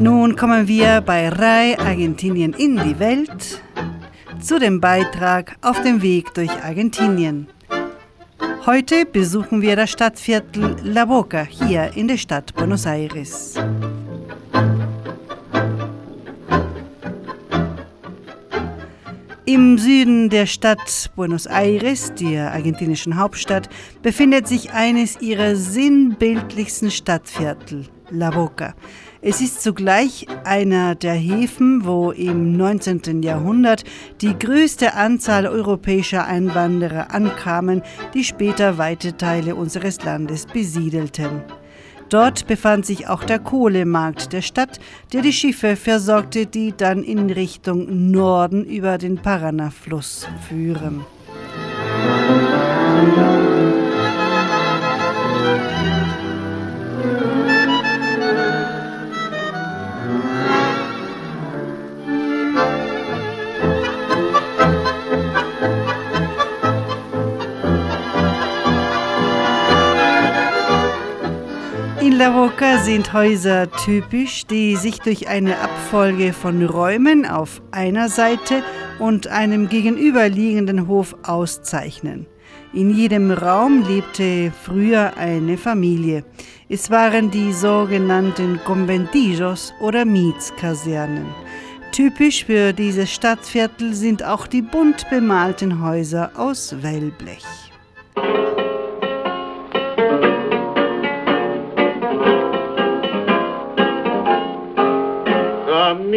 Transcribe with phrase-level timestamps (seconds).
[0.00, 3.60] Nun kommen wir bei RAI Argentinien in die Welt
[4.40, 7.48] zu dem Beitrag auf dem Weg durch Argentinien.
[8.64, 13.56] Heute besuchen wir das Stadtviertel La Boca hier in der Stadt Buenos Aires.
[19.44, 23.68] Im Süden der Stadt Buenos Aires, der argentinischen Hauptstadt,
[24.00, 28.74] befindet sich eines ihrer sinnbildlichsten Stadtviertel, La Boca.
[29.22, 33.22] Es ist zugleich einer der Häfen, wo im 19.
[33.22, 33.84] Jahrhundert
[34.22, 37.82] die größte Anzahl europäischer Einwanderer ankamen,
[38.14, 41.42] die später weite Teile unseres Landes besiedelten.
[42.08, 44.80] Dort befand sich auch der Kohlemarkt der Stadt,
[45.12, 51.04] der die Schiffe versorgte, die dann in Richtung Norden über den Paraná-Fluss führen.
[72.20, 78.62] La Boca sind Häuser typisch, die sich durch eine Abfolge von Räumen auf einer Seite
[78.98, 82.26] und einem gegenüberliegenden Hof auszeichnen.
[82.74, 86.22] In jedem Raum lebte früher eine Familie.
[86.68, 91.24] Es waren die sogenannten Conventillos oder Mietskasernen.
[91.90, 97.46] Typisch für dieses Stadtviertel sind auch die bunt bemalten Häuser aus Wellblech.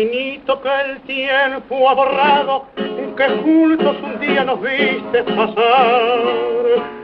[0.04, 7.03] Que el tiempo ha borrado, que juntos un día nos viste pasar.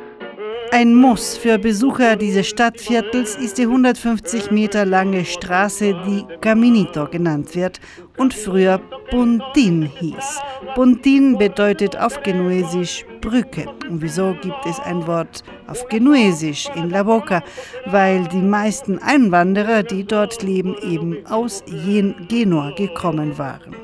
[0.71, 7.55] Ein Muss für Besucher dieses Stadtviertels ist die 150 Meter lange Straße, die Caminito genannt
[7.55, 7.79] wird
[8.17, 8.79] und früher
[9.09, 10.39] Puntin hieß.
[10.75, 13.65] Puntin bedeutet auf Genuesisch Brücke.
[13.89, 17.41] Und wieso gibt es ein Wort auf Genuesisch in La Boca?
[17.87, 23.78] Weil die meisten Einwanderer, die dort leben, eben aus Genua gekommen waren.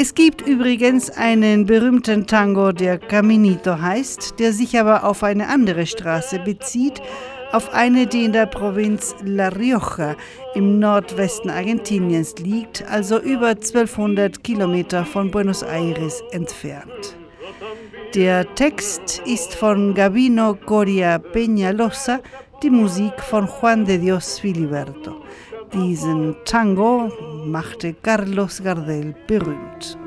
[0.00, 5.86] Es gibt übrigens einen berühmten Tango, der Caminito heißt, der sich aber auf eine andere
[5.86, 7.02] Straße bezieht,
[7.50, 10.14] auf eine, die in der Provinz La Rioja
[10.54, 17.16] im Nordwesten Argentiniens liegt, also über 1200 Kilometer von Buenos Aires entfernt.
[18.14, 22.20] Der Text ist von Gabino Coria Peñalosa,
[22.62, 25.24] die Musik von Juan de Dios Filiberto.
[25.72, 27.10] Diesen Tango
[27.44, 29.98] machte Carlos Gardel berühmt.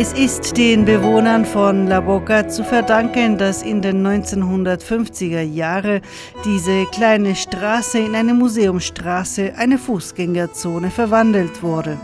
[0.00, 6.02] Es ist den Bewohnern von La Boca zu verdanken, dass in den 1950er Jahren
[6.44, 11.98] diese kleine Straße in eine Museumsstraße, eine Fußgängerzone verwandelt wurde.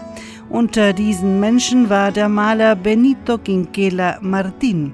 [0.50, 4.90] Unter diesen Menschen war der Maler Benito Quinquela Martín.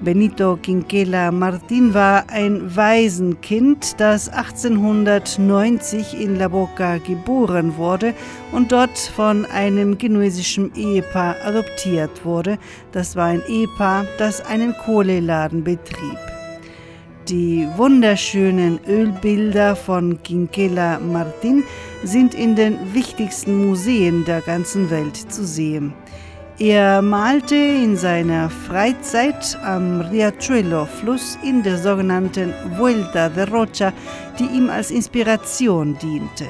[0.00, 8.12] Benito Quinquela Martín war ein Waisenkind, das 1890 in La Boca geboren wurde
[8.52, 12.58] und dort von einem genuesischen Ehepaar adoptiert wurde.
[12.92, 16.18] Das war ein Ehepaar, das einen Kohleladen betrieb.
[17.28, 21.62] Die wunderschönen Ölbilder von Quinquela Martín
[22.04, 25.94] sind in den wichtigsten Museen der ganzen Welt zu sehen.
[26.58, 33.92] Er malte in seiner Freizeit am Riachuelo-Fluss in der sogenannten Vuelta de Rocha,
[34.38, 36.46] die ihm als Inspiration diente.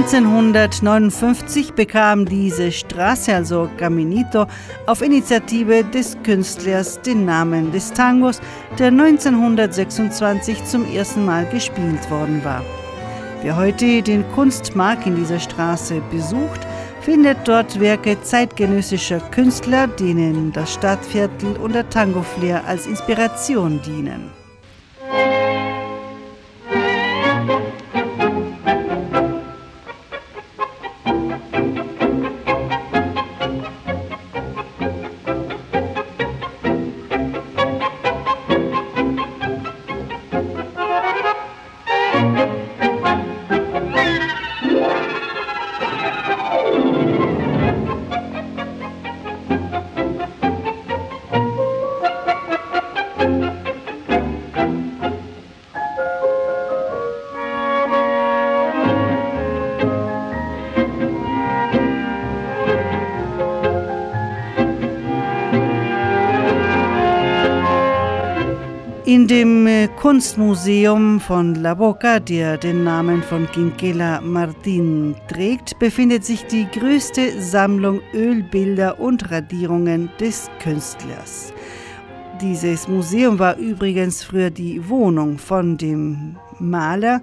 [0.00, 4.46] 1959 bekam diese Straße, also Caminito,
[4.86, 8.40] auf Initiative des Künstlers den Namen des Tangos,
[8.78, 12.64] der 1926 zum ersten Mal gespielt worden war.
[13.42, 16.66] Wer heute den Kunstmarkt in dieser Straße besucht,
[17.02, 24.30] findet dort Werke zeitgenössischer Künstler, denen das Stadtviertel und der Tango-Flair als Inspiration dienen.
[69.10, 76.24] In dem äh, Kunstmuseum von La Boca, der den Namen von Quinquela Martin trägt, befindet
[76.24, 81.52] sich die größte Sammlung Ölbilder und Radierungen des Künstlers.
[82.40, 87.20] Dieses Museum war übrigens früher die Wohnung von dem Maler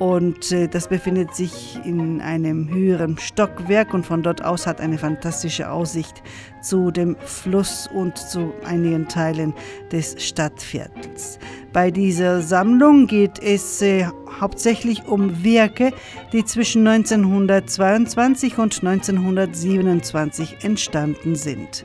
[0.00, 4.96] und äh, das befindet sich in einem höheren Stockwerk und von dort aus hat eine
[4.96, 6.22] fantastische Aussicht
[6.62, 9.52] zu dem Fluss und zu einigen Teilen
[9.92, 11.38] des Stadtviertels.
[11.74, 14.06] Bei dieser Sammlung geht es äh,
[14.40, 15.92] hauptsächlich um Werke,
[16.32, 21.84] die zwischen 1922 und 1927 entstanden sind.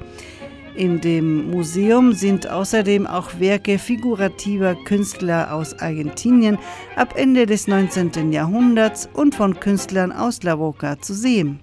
[0.75, 6.57] In dem Museum sind außerdem auch Werke figurativer Künstler aus Argentinien
[6.97, 8.33] ab Ende des 19.
[8.33, 11.61] Jahrhunderts und von Künstlern aus La Boca zu sehen.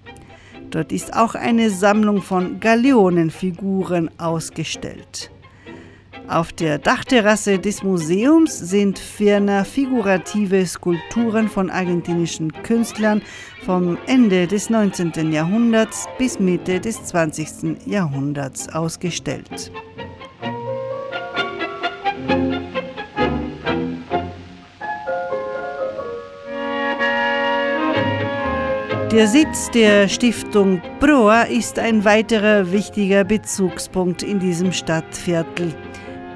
[0.70, 5.30] Dort ist auch eine Sammlung von Galeonenfiguren ausgestellt.
[6.32, 13.20] Auf der Dachterrasse des Museums sind ferner figurative Skulpturen von argentinischen Künstlern
[13.66, 15.30] vom Ende des 19.
[15.30, 17.86] Jahrhunderts bis Mitte des 20.
[17.86, 19.70] Jahrhunderts ausgestellt.
[29.12, 35.74] Der Sitz der Stiftung Proa ist ein weiterer wichtiger Bezugspunkt in diesem Stadtviertel.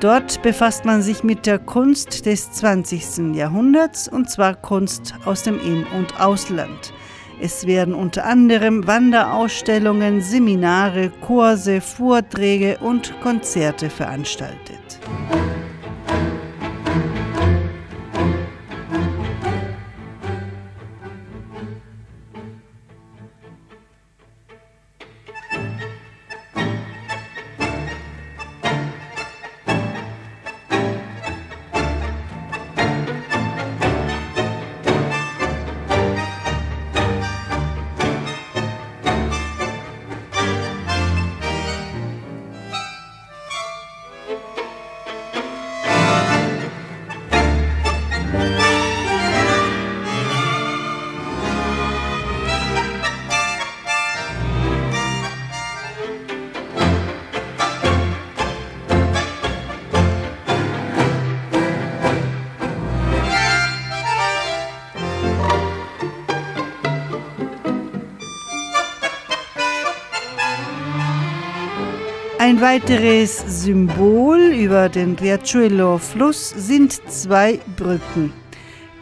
[0.00, 3.34] Dort befasst man sich mit der Kunst des 20.
[3.34, 6.92] Jahrhunderts und zwar Kunst aus dem In- und Ausland.
[7.40, 15.00] Es werden unter anderem Wanderausstellungen, Seminare, Kurse, Vorträge und Konzerte veranstaltet.
[72.56, 78.32] Ein weiteres Symbol über den Riachuelo-Fluss sind zwei Brücken.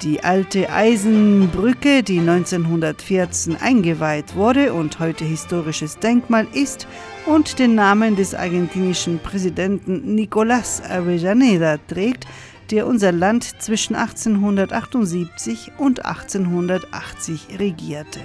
[0.02, 6.88] Die alte Eisenbrücke, die 1914 eingeweiht wurde und heute historisches Denkmal ist
[7.26, 12.26] und den Namen des argentinischen Präsidenten Nicolás Avellaneda trägt,
[12.72, 18.18] der unser Land zwischen 1878 und 1880 regierte.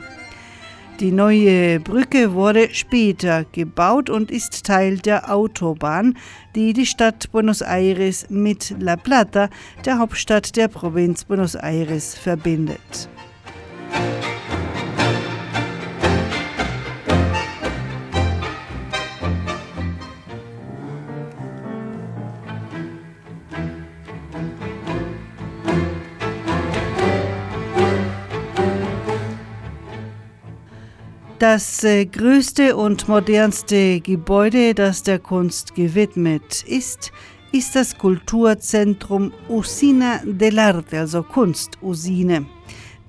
[0.99, 6.17] Die neue Brücke wurde später gebaut und ist Teil der Autobahn,
[6.55, 9.49] die die Stadt Buenos Aires mit La Plata,
[9.85, 13.07] der Hauptstadt der Provinz Buenos Aires, verbindet.
[31.39, 37.13] Das äh, größte und modernste Gebäude, das der Kunst gewidmet ist,
[37.53, 42.45] ist das Kulturzentrum Usina del Arte, also Kunstusine.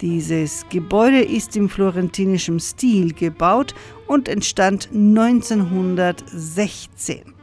[0.01, 3.75] Dieses Gebäude ist im florentinischen Stil gebaut
[4.07, 7.35] und entstand 1916.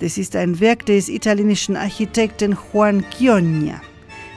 [0.00, 3.80] Das ist ein Werk des italienischen Architekten Juan Chiogna.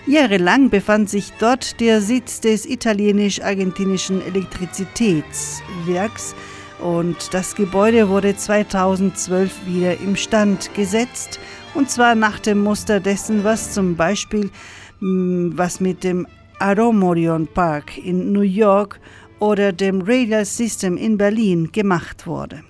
[0.09, 6.33] Jahrelang befand sich dort der Sitz des italienisch-argentinischen Elektrizitätswerks
[6.79, 11.39] und das Gebäude wurde 2012 wieder im Stand gesetzt
[11.75, 14.49] und zwar nach dem Muster dessen, was zum Beispiel
[14.99, 16.25] mm, was mit dem
[16.57, 18.99] Aromorion Park in New York
[19.37, 22.63] oder dem Radial System in Berlin gemacht wurde.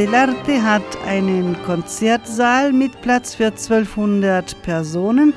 [0.00, 5.34] Usina del Arte hat einen Konzertsaal mit Platz für 1200 Personen,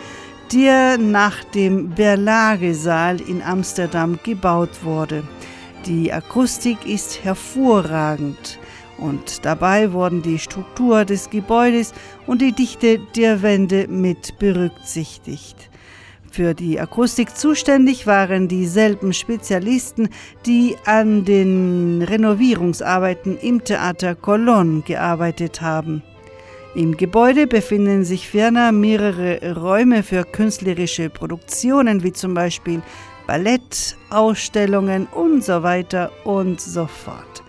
[0.54, 5.24] der nach dem Berlage-Saal in Amsterdam gebaut wurde.
[5.86, 8.58] Die Akustik ist hervorragend
[8.98, 11.94] und dabei wurden die Struktur des Gebäudes
[12.26, 15.70] und die Dichte der Wände mit berücksichtigt.
[16.34, 20.10] Für die Akustik zuständig waren dieselben Spezialisten,
[20.48, 26.02] die an den Renovierungsarbeiten im Theater Cologne gearbeitet haben.
[26.74, 32.82] Im Gebäude befinden sich ferner mehrere Räume für künstlerische Produktionen, wie zum Beispiel
[33.28, 37.44] Ballett, Ausstellungen und so weiter und so fort.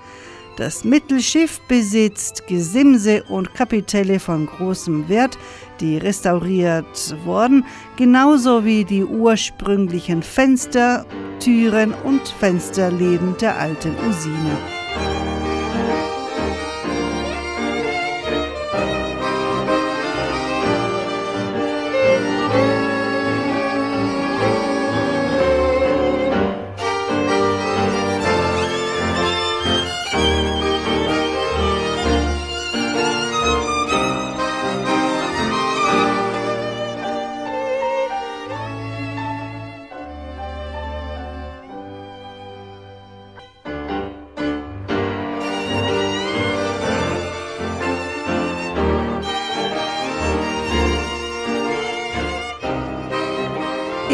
[0.57, 5.37] Das Mittelschiff besitzt Gesimse und Kapitelle von großem Wert,
[5.81, 7.65] die restauriert wurden,
[7.97, 11.05] genauso wie die ursprünglichen Fenster,
[11.41, 14.84] Türen und Fensterläden der alten Usine.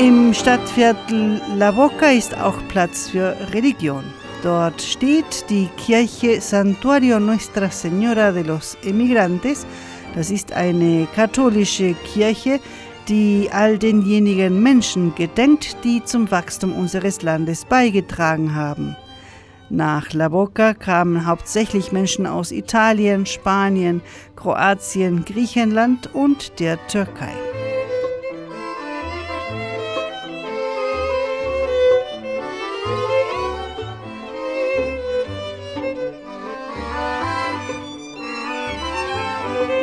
[0.01, 4.03] Im Stadtviertel La Boca ist auch Platz für Religion.
[4.43, 9.67] Dort steht die Kirche Santuario Nuestra Señora de los Emigrantes.
[10.15, 12.61] Das ist eine katholische Kirche,
[13.09, 18.97] die all denjenigen Menschen gedenkt, die zum Wachstum unseres Landes beigetragen haben.
[19.69, 24.01] Nach La Boca kamen hauptsächlich Menschen aus Italien, Spanien,
[24.35, 27.35] Kroatien, Griechenland und der Türkei.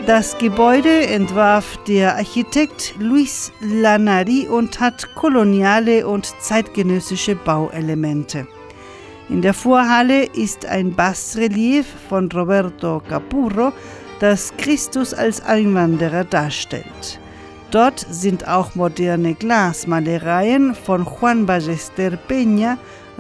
[0.08, 8.48] Das Gebäude entwarf der Architekt Luis Lanari und hat koloniale und zeitgenössische Bauelemente.
[9.28, 13.74] In der Vorhalle ist ein Basrelief von Roberto Capurro,
[14.22, 17.20] das Christus als Einwanderer darstellt.
[17.72, 22.78] Dort sind auch moderne Glasmalereien von Juan Ballester Peña,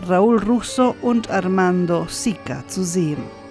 [0.08, 3.47] Raúl Russo und Armando Sica zu sehen.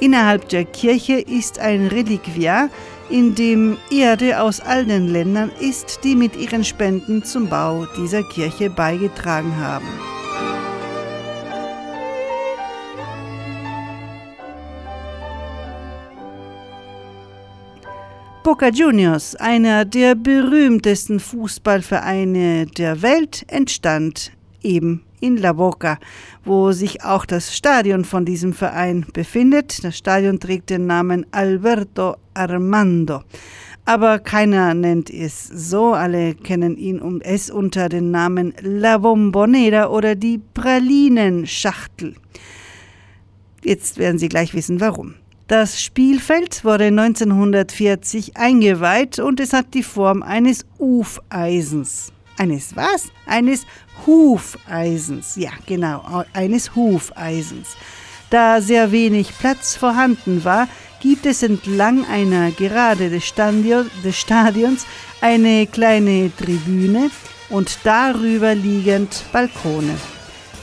[0.00, 2.70] Innerhalb der Kirche ist ein Reliquiar,
[3.10, 8.70] in dem Erde aus allen Ländern ist, die mit ihren Spenden zum Bau dieser Kirche
[8.70, 9.86] beigetragen haben.
[18.42, 25.98] Boca Juniors, einer der berühmtesten Fußballvereine der Welt, entstand eben in La Boca,
[26.44, 29.84] wo sich auch das Stadion von diesem Verein befindet.
[29.84, 33.22] Das Stadion trägt den Namen Alberto Armando.
[33.84, 39.88] Aber keiner nennt es so, alle kennen ihn um es unter dem Namen La Bombonera
[39.88, 42.14] oder die Pralinenschachtel.
[43.64, 45.14] Jetzt werden Sie gleich wissen, warum.
[45.50, 52.12] Das Spielfeld wurde 1940 eingeweiht und es hat die Form eines Ufeisens.
[52.38, 53.08] Eines was?
[53.26, 53.66] Eines
[54.06, 55.36] Hufeisens.
[55.36, 57.76] Ja, genau, eines Hufeisens.
[58.30, 60.68] Da sehr wenig Platz vorhanden war,
[61.00, 64.86] gibt es entlang einer Gerade des, Stadions
[65.20, 67.10] eine kleine Tribüne
[67.48, 69.96] und darüber liegend Balkone.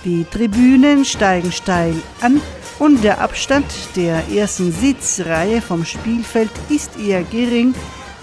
[0.06, 2.40] Die Tribünen steigen steil an
[2.80, 3.66] und der Abstand
[3.96, 7.74] der ersten Sitzreihe vom Spielfeld ist eher gering,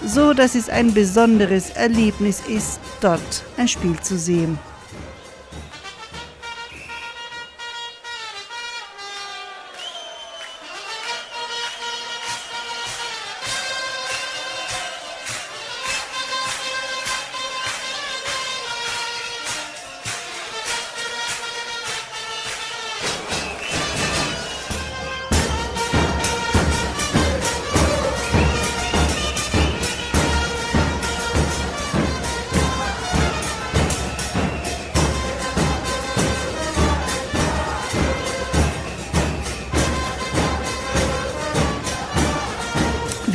[0.03, 4.57] so dass es ein besonderes Erlebnis ist, dort ein Spiel zu sehen.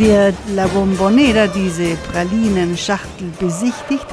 [0.03, 4.07] Wer La Bombonera diese Pralinenschachtel besichtigt,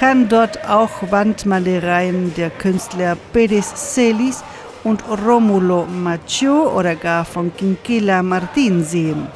[0.00, 4.42] kann dort auch Wandmalereien der Künstler Pérez Celis
[4.82, 9.26] und Romulo Macho oder gar von Quinquela Martin sehen.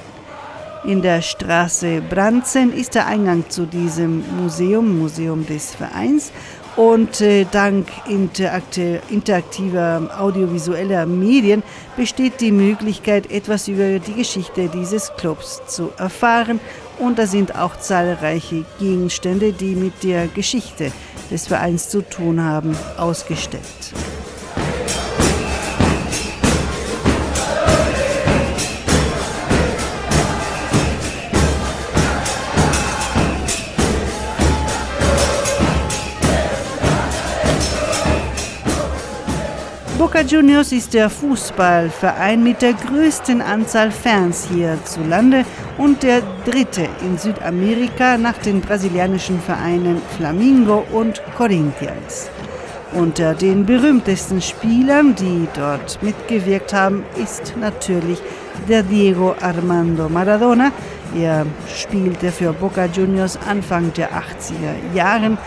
[0.84, 6.32] In der Straße Branzen ist der Eingang zu diesem Museum, Museum des Vereins,
[6.76, 11.62] und äh, dank interaktiver audiovisueller Medien
[11.96, 16.60] besteht die Möglichkeit, etwas über die Geschichte dieses Clubs zu erfahren.
[16.98, 20.92] Und da sind auch zahlreiche Gegenstände, die mit der Geschichte
[21.30, 23.94] des Vereins zu tun haben, ausgestellt.
[40.20, 45.46] Boca Juniors ist der Fußballverein mit der größten Anzahl Fans hierzulande
[45.78, 52.28] und der dritte in Südamerika nach den brasilianischen Vereinen Flamingo und Corinthians.
[52.92, 58.18] Unter den berühmtesten Spielern, die dort mitgewirkt haben, ist natürlich
[58.68, 60.70] der Diego Armando Maradona.
[61.18, 65.38] Er spielte für Boca Juniors Anfang der 80er Jahre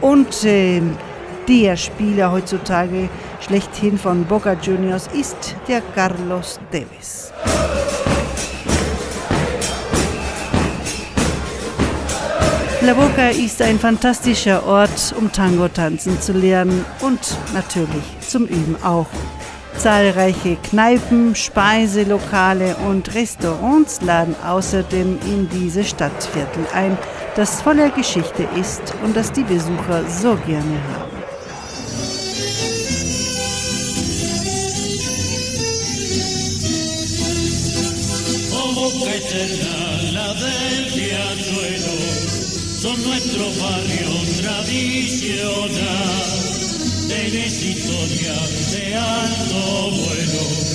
[0.00, 0.82] und äh,
[1.48, 3.08] der Spieler heutzutage
[3.40, 7.32] schlechthin von Boca Juniors ist der Carlos Tevez.
[12.82, 17.20] La Boca ist ein fantastischer Ort, um Tango tanzen zu lernen und
[17.52, 19.06] natürlich zum Üben auch.
[19.76, 26.96] Zahlreiche Kneipen, Speiselokale und Restaurants laden außerdem in diese Stadtviertel ein,
[27.36, 31.09] das voller Geschichte ist und das die Besucher so gerne haben.
[39.30, 41.96] Eterna, la del riachuelo,
[42.80, 44.10] son nuestro barrio
[44.42, 45.70] tradicional.
[47.08, 48.34] Tenés historia
[48.72, 50.70] de alto vuelo.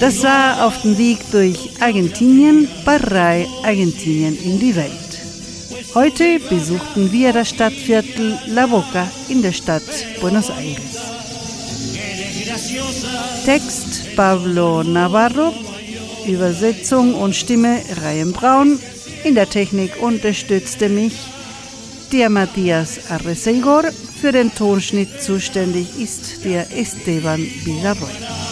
[0.00, 4.92] Das war auf dem Weg durch Argentinien, Barrei Argentinien in die Welt.
[5.94, 9.82] Heute besuchten wir das Stadtviertel La Boca in der Stadt
[10.20, 10.78] Buenos Aires.
[13.44, 15.54] Text Pablo Navarro,
[16.26, 18.80] Übersetzung und Stimme Ryan Braun.
[19.22, 21.14] In der Technik unterstützte mich
[22.10, 23.84] der Matthias Arresegor.
[24.20, 28.47] Für den Tonschnitt zuständig ist der Esteban Villarroel.